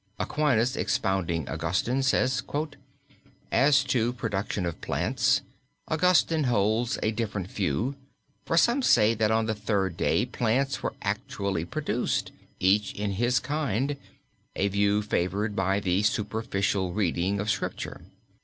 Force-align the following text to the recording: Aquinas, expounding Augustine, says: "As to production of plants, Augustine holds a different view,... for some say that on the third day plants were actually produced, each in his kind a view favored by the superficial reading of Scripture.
Aquinas, 0.17 0.75
expounding 0.75 1.47
Augustine, 1.47 2.01
says: 2.01 2.41
"As 3.51 3.83
to 3.83 4.13
production 4.13 4.65
of 4.65 4.81
plants, 4.81 5.41
Augustine 5.87 6.45
holds 6.45 6.97
a 7.03 7.11
different 7.11 7.47
view,... 7.51 7.93
for 8.43 8.57
some 8.57 8.81
say 8.81 9.13
that 9.13 9.29
on 9.29 9.45
the 9.45 9.53
third 9.53 9.95
day 9.97 10.25
plants 10.25 10.81
were 10.81 10.95
actually 11.03 11.65
produced, 11.65 12.31
each 12.59 12.95
in 12.95 13.11
his 13.11 13.39
kind 13.39 13.95
a 14.55 14.69
view 14.69 15.03
favored 15.03 15.55
by 15.55 15.79
the 15.79 16.01
superficial 16.01 16.93
reading 16.93 17.39
of 17.39 17.51
Scripture. 17.51 18.01